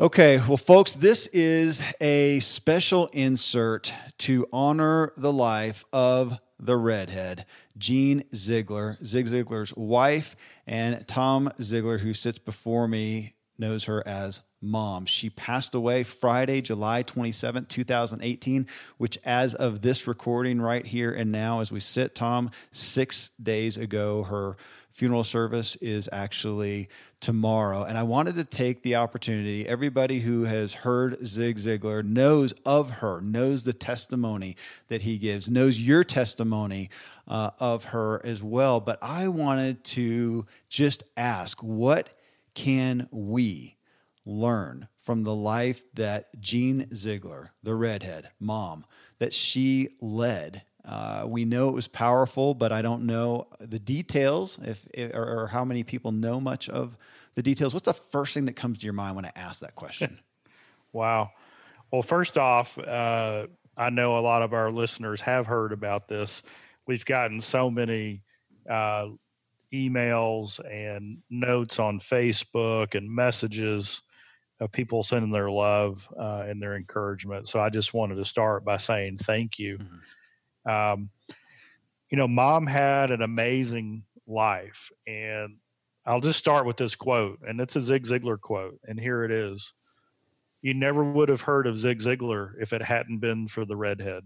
[0.00, 7.46] Okay, well, folks, this is a special insert to honor the life of the redhead,
[7.78, 10.34] Jean Ziglar, Zig Ziglar's wife,
[10.66, 15.06] and Tom Ziglar, who sits before me, knows her as mom.
[15.06, 18.66] She passed away Friday, July 27, 2018,
[18.98, 23.76] which, as of this recording right here and now, as we sit, Tom, six days
[23.76, 24.56] ago, her
[24.94, 26.88] funeral service is actually
[27.18, 27.82] tomorrow.
[27.82, 32.90] And I wanted to take the opportunity, everybody who has heard Zig Ziglar knows of
[32.90, 36.90] her, knows the testimony that he gives, knows your testimony
[37.26, 38.78] uh, of her as well.
[38.78, 42.10] But I wanted to just ask what
[42.54, 43.76] can we
[44.24, 48.84] learn from the life that Jean Ziglar, the redhead mom,
[49.18, 54.58] that she led uh, we know it was powerful, but I don't know the details
[54.62, 56.98] if, if or, or, how many people know much of
[57.34, 57.72] the details.
[57.72, 60.18] What's the first thing that comes to your mind when I ask that question?
[60.92, 61.30] wow.
[61.90, 63.46] Well, first off, uh,
[63.78, 66.42] I know a lot of our listeners have heard about this.
[66.86, 68.22] We've gotten so many
[68.68, 69.06] uh,
[69.72, 74.02] emails and notes on Facebook and messages
[74.60, 77.48] of people sending their love uh, and their encouragement.
[77.48, 79.78] So I just wanted to start by saying thank you.
[79.78, 79.96] Mm-hmm
[80.66, 81.10] um,
[82.10, 84.90] you know, mom had an amazing life.
[85.06, 85.56] And
[86.06, 88.78] I'll just start with this quote, and it's a Zig Ziglar quote.
[88.84, 89.72] And here it is
[90.62, 94.22] You never would have heard of Zig Ziglar if it hadn't been for the redhead.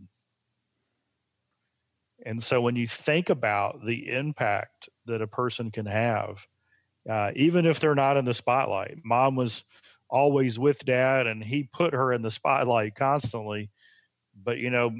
[2.26, 6.44] And so when you think about the impact that a person can have,
[7.08, 9.64] uh, even if they're not in the spotlight, mom was
[10.10, 13.70] always with dad and he put her in the spotlight constantly.
[14.44, 14.94] But, you know,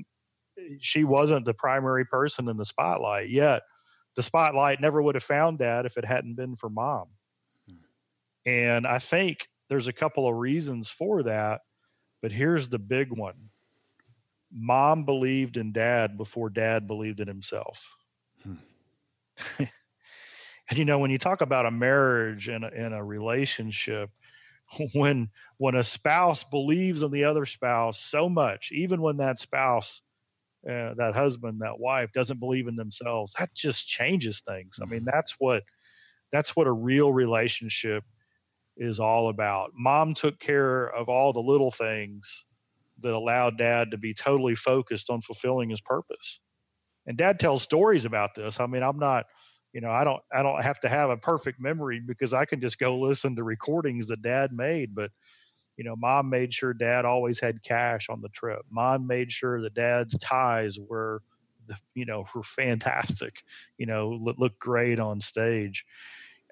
[0.80, 3.62] she wasn't the primary person in the spotlight yet
[4.16, 7.06] the spotlight never would have found dad if it hadn't been for mom
[7.68, 7.76] hmm.
[8.46, 11.60] and i think there's a couple of reasons for that
[12.22, 13.50] but here's the big one
[14.52, 17.90] mom believed in dad before dad believed in himself
[18.42, 18.54] hmm.
[19.58, 24.10] and you know when you talk about a marriage and a, and a relationship
[24.94, 30.02] when when a spouse believes in the other spouse so much even when that spouse
[30.68, 34.78] uh, that husband, that wife doesn't believe in themselves, that just changes things.
[34.82, 35.08] I mean, mm-hmm.
[35.12, 35.62] that's what
[36.30, 38.04] that's what a real relationship
[38.76, 39.70] is all about.
[39.74, 42.44] Mom took care of all the little things
[43.00, 46.40] that allowed dad to be totally focused on fulfilling his purpose.
[47.06, 48.60] And dad tells stories about this.
[48.60, 49.24] I mean, I'm not,
[49.72, 52.60] you know, I don't I don't have to have a perfect memory because I can
[52.60, 55.10] just go listen to recordings that dad made, but
[55.78, 58.62] you know, mom made sure dad always had cash on the trip.
[58.68, 61.22] Mom made sure that dad's ties were,
[61.94, 63.44] you know, were fantastic.
[63.78, 65.86] You know, look, look great on stage.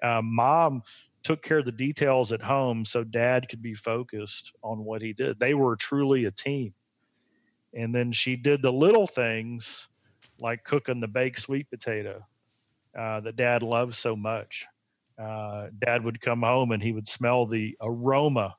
[0.01, 0.81] Uh, mom
[1.23, 5.11] took care of the details at home so dad could be focused on what he
[5.11, 5.39] did.
[5.39, 6.73] They were truly a team.
[7.73, 9.89] And then she did the little things
[10.39, 12.25] like cooking the baked sweet potato
[12.97, 14.65] uh, that dad loved so much.
[15.21, 18.55] Uh, dad would come home and he would smell the aroma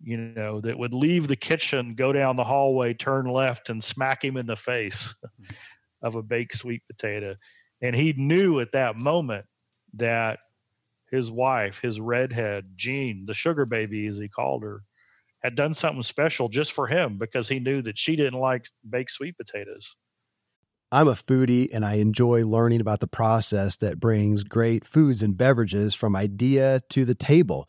[0.00, 4.24] you know, that would leave the kitchen, go down the hallway, turn left, and smack
[4.24, 5.14] him in the face
[6.02, 7.36] of a baked sweet potato.
[7.82, 9.46] And he knew at that moment
[9.94, 10.38] that
[11.10, 14.82] his wife, his redhead, Jean, the sugar baby, as he called her,
[15.42, 19.12] had done something special just for him because he knew that she didn't like baked
[19.12, 19.94] sweet potatoes.
[20.90, 25.36] I'm a foodie and I enjoy learning about the process that brings great foods and
[25.36, 27.68] beverages from idea to the table.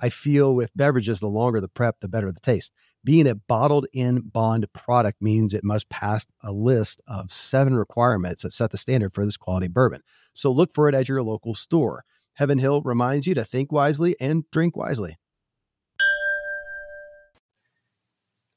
[0.00, 2.72] I feel with beverages, the longer the prep, the better the taste.
[3.04, 8.42] Being a bottled in bond product means it must pass a list of seven requirements
[8.42, 10.00] that set the standard for this quality bourbon.
[10.32, 12.04] So look for it at your local store.
[12.34, 15.18] Heaven Hill reminds you to think wisely and drink wisely.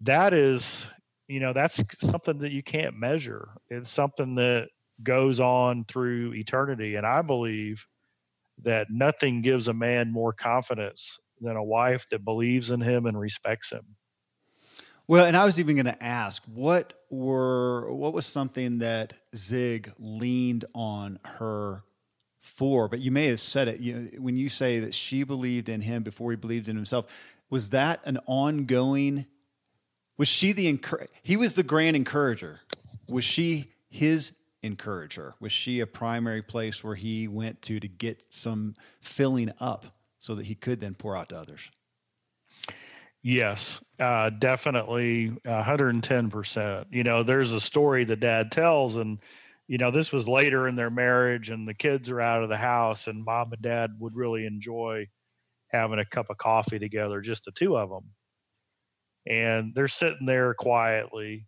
[0.01, 0.89] that is
[1.27, 4.67] you know that's something that you can't measure it's something that
[5.03, 7.85] goes on through eternity and i believe
[8.63, 13.19] that nothing gives a man more confidence than a wife that believes in him and
[13.19, 13.95] respects him
[15.07, 19.91] Well, and I was even going to ask what were what was something that Zig
[19.99, 21.83] leaned on her
[22.39, 23.79] for, but you may have said it.
[23.79, 27.05] You know, when you say that she believed in him before he believed in himself,
[27.49, 29.25] was that an ongoing?
[30.17, 32.61] Was she the encour- he was the grand encourager?
[33.09, 34.33] Was she his
[34.63, 35.35] encourager?
[35.39, 40.35] Was she a primary place where he went to to get some filling up so
[40.35, 41.69] that he could then pour out to others?
[43.23, 46.87] Yes, uh, definitely, hundred and ten percent.
[46.91, 49.19] You know, there's a story that Dad tells, and
[49.67, 52.57] you know, this was later in their marriage, and the kids are out of the
[52.57, 55.07] house, and Mom and Dad would really enjoy
[55.69, 58.11] having a cup of coffee together, just the two of them.
[59.25, 61.47] And they're sitting there quietly,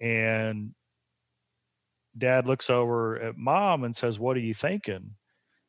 [0.00, 0.74] and
[2.18, 5.15] Dad looks over at Mom and says, "What are you thinking?"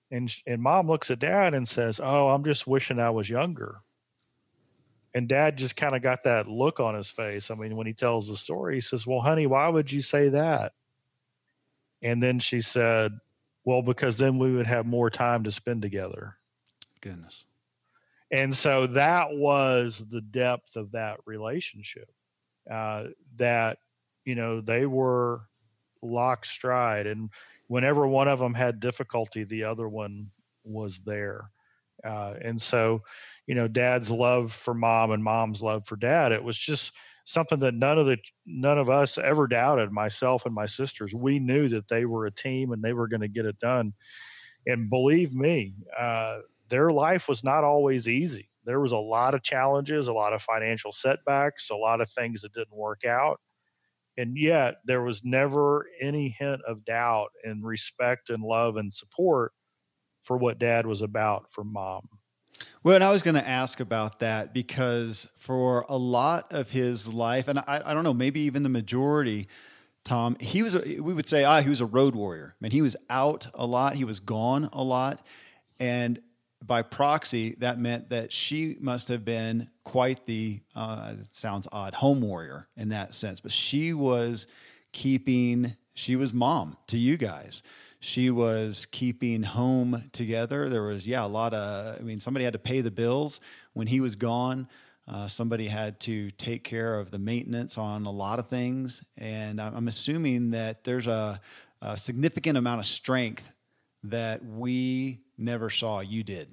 [0.09, 3.81] And and Mom looks at Dad and says, "Oh, I'm just wishing I was younger."
[5.17, 7.49] and dad just kind of got that look on his face.
[7.49, 10.29] I mean, when he tells the story, he says, Well, honey, why would you say
[10.29, 10.73] that?
[12.03, 13.13] And then she said,
[13.65, 16.35] Well, because then we would have more time to spend together.
[17.01, 17.45] Goodness.
[18.29, 22.11] And so that was the depth of that relationship.
[22.69, 23.05] Uh,
[23.37, 23.79] that,
[24.23, 25.41] you know, they were
[26.03, 27.07] lock stride.
[27.07, 27.31] And
[27.67, 30.31] whenever one of them had difficulty, the other one
[30.63, 31.51] was there.
[32.03, 33.01] Uh, and so,
[33.47, 36.91] you know, dad's love for mom and mom's love for dad, it was just
[37.25, 39.91] something that none of the none of us ever doubted.
[39.91, 43.21] Myself and my sisters, we knew that they were a team and they were going
[43.21, 43.93] to get it done.
[44.65, 48.49] And believe me, uh, their life was not always easy.
[48.65, 52.41] There was a lot of challenges, a lot of financial setbacks, a lot of things
[52.41, 53.39] that didn't work out.
[54.17, 59.53] And yet, there was never any hint of doubt and respect and love and support
[60.23, 62.09] for what dad was about for mom.
[62.83, 67.07] Well, and I was going to ask about that because for a lot of his
[67.07, 69.47] life, and I, I don't know, maybe even the majority,
[70.03, 72.53] Tom, he was, a, we would say, ah, he was a road warrior.
[72.53, 75.25] I mean, he was out a lot, he was gone a lot.
[75.79, 76.19] And
[76.65, 82.21] by proxy, that meant that she must have been quite the, uh, sounds odd, home
[82.21, 83.39] warrior in that sense.
[83.39, 84.47] But she was
[84.91, 87.61] keeping, she was mom to you guys
[87.99, 90.69] she was keeping home together.
[90.69, 93.41] There was, yeah, a lot of, I mean, somebody had to pay the bills
[93.73, 94.67] when he was gone.
[95.07, 99.03] Uh, somebody had to take care of the maintenance on a lot of things.
[99.17, 101.39] And I'm assuming that there's a,
[101.81, 103.51] a significant amount of strength
[104.03, 105.99] that we never saw.
[105.99, 106.49] You did.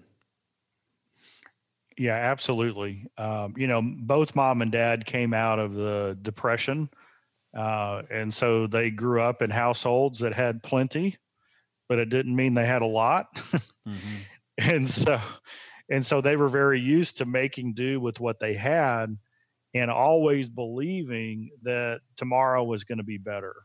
[1.97, 3.07] Yeah, absolutely.
[3.17, 6.91] Um, you know, both mom and dad came out of the depression.
[7.57, 11.19] Uh, and so they grew up in households that had plenty
[11.89, 13.35] but it didn't mean they had a lot.
[13.35, 13.93] mm-hmm.
[14.57, 15.21] And so,
[15.91, 19.19] and so they were very used to making do with what they had
[19.75, 23.57] and always believing that tomorrow was going to be better.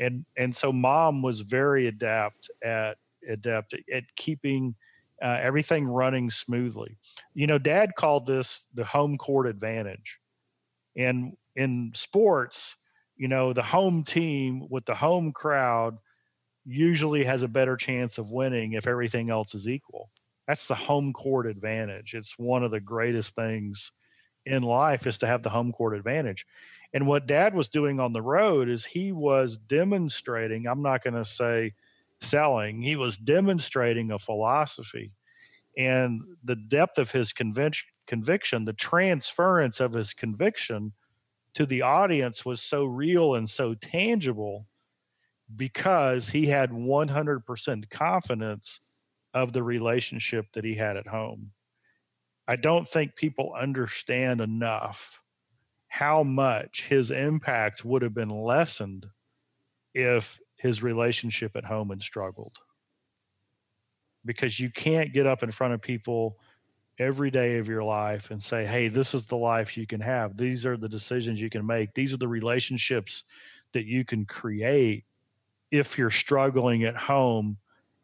[0.00, 2.96] And, and so mom was very adept at,
[3.28, 4.74] adept at keeping
[5.22, 6.98] uh, everything running smoothly.
[7.34, 10.18] You know, dad called this the home court advantage.
[10.96, 12.76] And in sports,
[13.16, 15.98] you know, the home team with the home crowd
[16.64, 20.10] usually has a better chance of winning if everything else is equal.
[20.46, 22.14] That's the home court advantage.
[22.14, 23.92] It's one of the greatest things
[24.44, 26.46] in life is to have the home court advantage.
[26.92, 31.14] And what dad was doing on the road is he was demonstrating, I'm not going
[31.14, 31.74] to say
[32.20, 35.12] selling, he was demonstrating a philosophy.
[35.76, 40.92] And the depth of his conviction, conviction, the transference of his conviction
[41.54, 44.66] to the audience was so real and so tangible
[45.54, 48.80] because he had 100% confidence
[49.32, 51.52] of the relationship that he had at home.
[52.48, 55.20] I don't think people understand enough
[55.88, 59.06] how much his impact would have been lessened
[59.94, 62.58] if his relationship at home and struggled.
[64.24, 66.38] Because you can't get up in front of people
[66.98, 70.36] every day of your life and say, hey, this is the life you can have.
[70.36, 71.94] These are the decisions you can make.
[71.94, 73.22] These are the relationships
[73.72, 75.04] that you can create
[75.70, 77.58] if you're struggling at home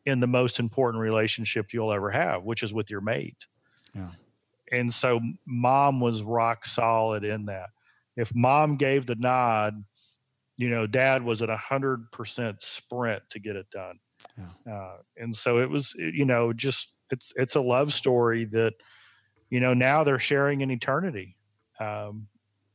[0.05, 3.47] in the most important relationship you'll ever have, which is with your mate.
[3.95, 4.09] Yeah.
[4.71, 7.71] And so mom was rock solid in that.
[8.17, 9.85] If mom gave the nod,
[10.57, 13.99] you know, dad was at a hundred percent sprint to get it done.
[14.39, 14.73] Yeah.
[14.73, 18.75] Uh, and so it was, you know, just it's it's a love story that,
[19.51, 21.37] you know, now they're sharing an eternity.
[21.81, 22.29] Um,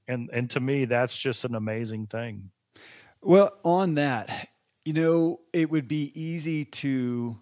[0.07, 2.51] and and to me, that's just an amazing thing.
[3.21, 4.49] Well, on that,
[4.85, 7.35] you know, it would be easy to,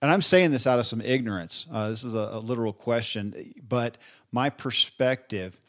[0.00, 1.66] and I'm saying this out of some ignorance.
[1.70, 3.98] Uh, this is a, a literal question, but
[4.32, 5.60] my perspective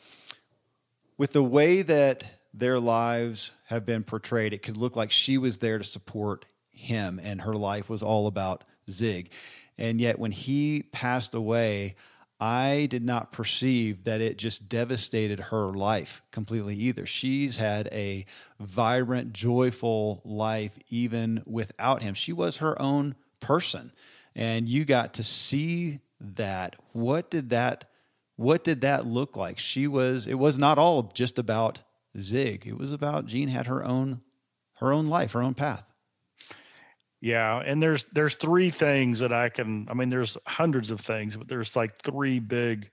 [1.18, 2.24] with the way that
[2.58, 7.20] their lives have been portrayed, it could look like she was there to support him
[7.24, 9.32] and her life was all about Zig.
[9.78, 11.96] And yet, when he passed away,
[12.40, 17.06] I did not perceive that it just devastated her life completely either.
[17.06, 18.26] She's had a
[18.60, 22.14] vibrant, joyful life even without him.
[22.14, 23.92] She was her own person.
[24.36, 26.76] And you got to see that.
[26.92, 27.88] What did that
[28.38, 29.60] what did that look like?
[29.60, 31.82] She was it was not all just about
[32.20, 32.66] Zig.
[32.66, 34.22] It was about Jean had her own
[34.76, 35.92] her own life, her own path.
[37.22, 39.88] Yeah, and there's there's three things that I can.
[39.90, 42.90] I mean, there's hundreds of things, but there's like three big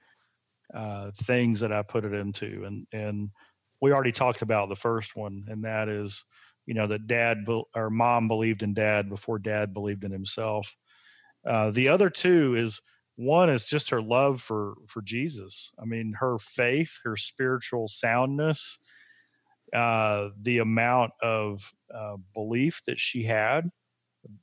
[0.72, 3.30] uh, things that I put it into, and and
[3.80, 6.24] we already talked about the first one, and that is,
[6.66, 10.74] you know, that dad be, or mom believed in dad before dad believed in himself.
[11.46, 12.80] Uh, the other two is
[13.16, 15.72] one is just her love for for Jesus.
[15.78, 18.78] I mean, her faith, her spiritual soundness,
[19.72, 23.70] uh, the amount of uh, belief that she had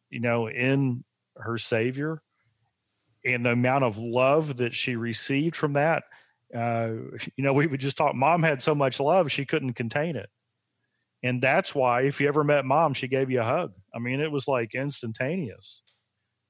[0.09, 1.03] you know, in
[1.37, 2.21] her Savior
[3.25, 6.03] and the amount of love that she received from that.
[6.55, 6.93] Uh,
[7.35, 8.15] you know, we would just talk.
[8.15, 10.29] Mom had so much love, she couldn't contain it.
[11.21, 13.73] And that's why, if you ever met mom, she gave you a hug.
[13.93, 15.81] I mean, it was like instantaneous.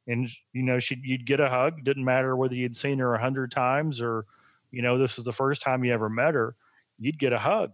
[0.06, 1.84] And, you know, she you'd get a hug.
[1.84, 4.26] Didn't matter whether you'd seen her a hundred times or,
[4.70, 6.56] you know, this is the first time you ever met her,
[7.00, 7.72] you'd get a hug.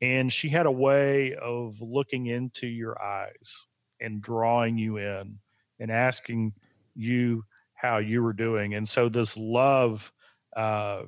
[0.00, 3.66] And she had a way of looking into your eyes
[4.00, 5.38] and drawing you in
[5.80, 6.52] and asking
[6.94, 8.74] you how you were doing.
[8.74, 10.12] And so this love
[10.56, 11.02] uh,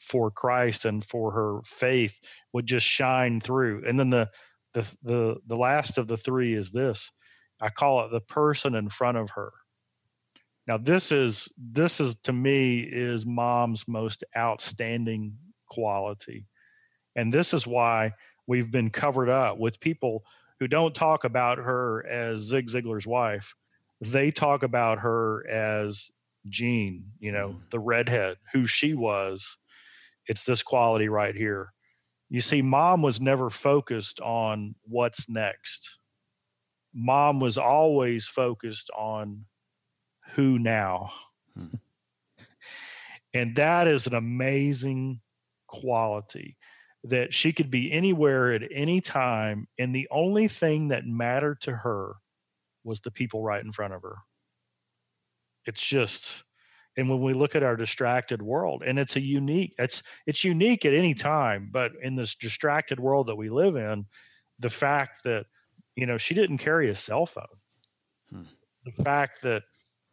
[0.00, 2.20] for Christ and for her faith
[2.52, 3.84] would just shine through.
[3.86, 4.30] And then the
[4.74, 7.10] the the the last of the three is this.
[7.60, 9.52] I call it the person in front of her.
[10.66, 15.36] Now this is this is to me is mom's most outstanding
[15.68, 16.46] quality.
[17.16, 18.12] And this is why
[18.48, 20.24] we've been covered up with people
[20.58, 23.54] who don't talk about her as Zig Ziglar's wife.
[24.00, 26.10] They talk about her as
[26.48, 27.70] Jean, you know, mm.
[27.70, 29.56] the redhead, who she was.
[30.26, 31.72] It's this quality right here.
[32.30, 35.96] You see, mom was never focused on what's next.
[36.94, 39.44] Mom was always focused on
[40.32, 41.12] who now.
[41.54, 41.76] Hmm.
[43.34, 45.20] And that is an amazing
[45.66, 46.56] quality
[47.08, 51.72] that she could be anywhere at any time and the only thing that mattered to
[51.72, 52.14] her
[52.84, 54.16] was the people right in front of her
[55.66, 56.44] it's just
[56.96, 60.84] and when we look at our distracted world and it's a unique it's it's unique
[60.84, 64.06] at any time but in this distracted world that we live in
[64.58, 65.46] the fact that
[65.96, 67.44] you know she didn't carry a cell phone
[68.30, 68.42] hmm.
[68.84, 69.62] the fact that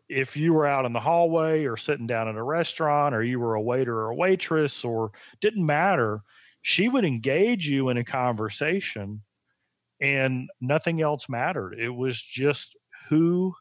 [0.07, 3.39] if you were out in the hallway or sitting down at a restaurant or you
[3.39, 5.11] were a waiter or a waitress or
[5.41, 6.21] didn't matter
[6.67, 9.21] she would engage you in a conversation
[10.01, 11.75] and nothing else mattered.
[11.79, 12.75] It was just
[13.07, 13.53] who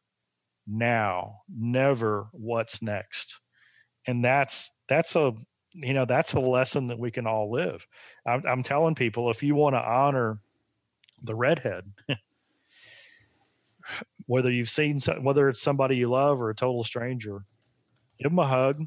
[0.66, 3.40] now, never what's next.
[4.06, 5.34] And that's that's a
[5.74, 7.86] you know that's a lesson that we can all live.
[8.26, 10.38] I'm, I'm telling people if you want to honor
[11.22, 11.92] the redhead,
[14.26, 17.44] whether you've seen whether it's somebody you love or a total stranger,
[18.18, 18.86] give them a hug,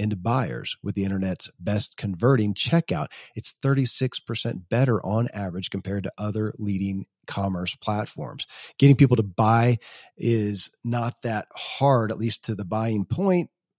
[0.00, 3.08] into buyers with the internet's best converting checkout.
[3.36, 8.46] It's 36% better on average compared to other leading commerce platforms.
[8.78, 9.76] Getting people to buy
[10.16, 13.50] is not that hard, at least to the buying point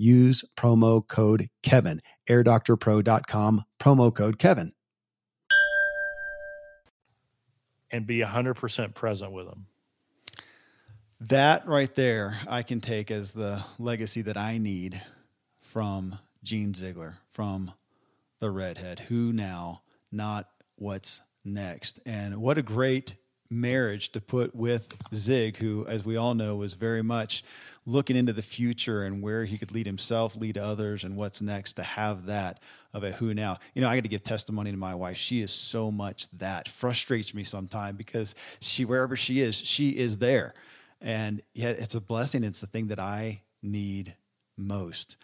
[0.00, 2.00] use promo code Kevin.
[2.28, 4.72] AirDoctorPro.com, promo code Kevin.
[7.90, 9.66] And be 100% present with them.
[11.20, 15.02] That right there, I can take as the legacy that I need
[15.60, 17.72] from Jean Ziglar, from
[18.38, 19.00] the redhead.
[19.00, 22.00] Who now, not what's next.
[22.06, 23.16] And what a great
[23.50, 27.42] marriage to put with Zig, who, as we all know, was very much
[27.84, 31.74] looking into the future and where he could lead himself, lead others, and what's next
[31.74, 32.60] to have that
[32.94, 33.58] of a who now.
[33.74, 35.16] You know, I got to give testimony to my wife.
[35.16, 40.18] She is so much that frustrates me sometimes because she, wherever she is, she is
[40.18, 40.54] there.
[41.00, 42.44] And yet it's a blessing.
[42.44, 44.14] It's the thing that I need
[44.56, 45.16] most.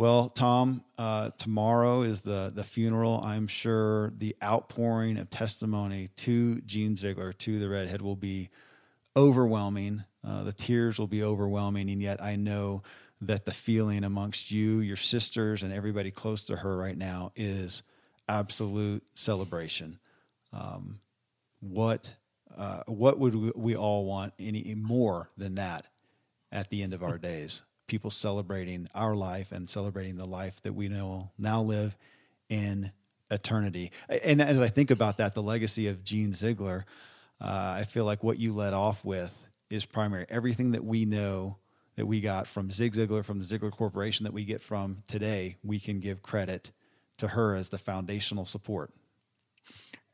[0.00, 3.20] Well, Tom, uh, tomorrow is the the funeral.
[3.22, 8.48] I'm sure the outpouring of testimony to Jean Ziglar, to the redhead, will be
[9.14, 10.04] overwhelming.
[10.26, 12.82] Uh, the tears will be overwhelming, and yet I know
[13.20, 17.82] that the feeling amongst you, your sisters, and everybody close to her right now is
[18.26, 19.98] absolute celebration.
[20.54, 21.00] Um,
[21.60, 22.10] what
[22.56, 25.84] uh, what would we, we all want any more than that
[26.50, 27.60] at the end of our days?
[27.90, 31.96] People celebrating our life and celebrating the life that we know now live
[32.48, 32.92] in
[33.32, 33.90] eternity.
[34.08, 36.84] And as I think about that, the legacy of Jean Ziglar,
[37.40, 40.24] uh, I feel like what you led off with is primary.
[40.28, 41.56] Everything that we know
[41.96, 45.56] that we got from Zig Ziglar, from the Ziglar Corporation, that we get from today,
[45.64, 46.70] we can give credit
[47.18, 48.92] to her as the foundational support.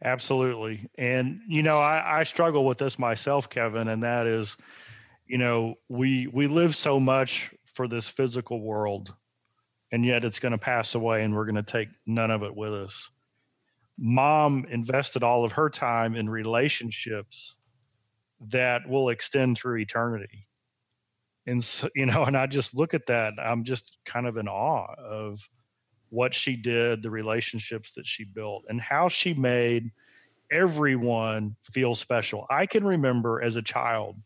[0.03, 0.89] Absolutely.
[0.97, 4.57] And, you know, I, I struggle with this myself, Kevin, and that is,
[5.27, 9.15] you know, we we live so much for this physical world,
[9.93, 12.57] and yet it's going to pass away and we're going to take none of it
[12.57, 13.11] with us
[13.99, 17.57] mom invested all of her time in relationships
[18.41, 20.47] that will extend through eternity.
[21.47, 24.49] And so, you know, and I just look at that, I'm just kind of in
[24.49, 25.49] awe of
[26.11, 29.91] what she did, the relationships that she built, and how she made
[30.53, 32.47] everyone feel special.
[32.49, 34.17] I can remember as a child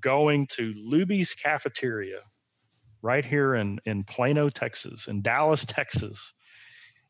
[0.00, 2.20] going to Luby's cafeteria
[3.02, 6.34] right here in, in Plano, Texas, in Dallas, Texas,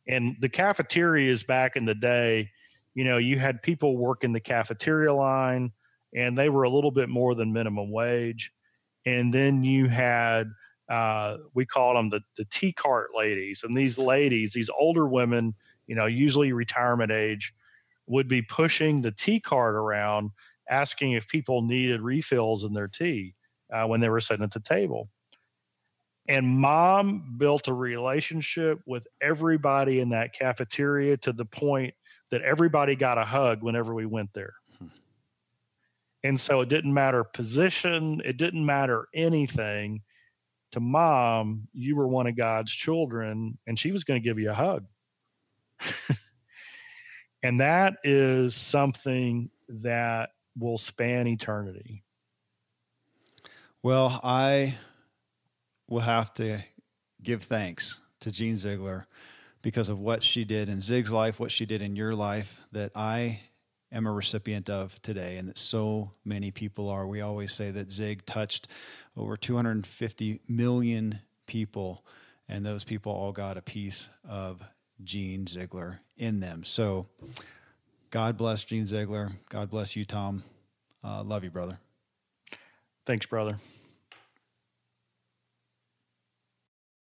[0.08, 2.50] and the cafeterias back in the day,
[2.94, 5.72] you know, you had people working the cafeteria line
[6.14, 8.52] and they were a little bit more than minimum wage.
[9.06, 10.48] And then you had,
[10.88, 13.62] uh, we called them the, the tea cart ladies.
[13.64, 15.54] And these ladies, these older women,
[15.86, 17.54] you know, usually retirement age,
[18.06, 20.30] would be pushing the tea cart around
[20.68, 23.34] asking if people needed refills in their tea.
[23.72, 25.08] uh, when they were sitting at the table.
[26.28, 31.94] And mom built a relationship with everybody in that cafeteria to the point
[32.30, 34.54] that everybody got a hug whenever we went there.
[34.78, 34.86] Hmm.
[36.22, 40.02] And so it didn't matter position, it didn't matter anything.
[40.72, 44.50] To mom, you were one of God's children, and she was going to give you
[44.50, 44.86] a hug.
[47.42, 52.04] and that is something that will span eternity.
[53.82, 54.76] Well, I
[55.92, 56.58] will have to
[57.22, 59.04] give thanks to Jean Ziglar
[59.60, 62.92] because of what she did in Zig's life, what she did in your life, that
[62.96, 63.40] I
[63.92, 67.06] am a recipient of today, and that so many people are.
[67.06, 68.68] We always say that Zig touched
[69.18, 72.06] over 250 million people,
[72.48, 74.62] and those people all got a piece of
[75.04, 76.64] Jean Ziglar in them.
[76.64, 77.06] So,
[78.10, 79.32] God bless Jean Ziglar.
[79.50, 80.42] God bless you, Tom.
[81.04, 81.78] Uh, love you, brother.
[83.04, 83.58] Thanks, brother.